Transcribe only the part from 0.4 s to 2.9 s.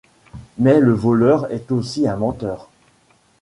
Mais le voleur est aussi un menteur.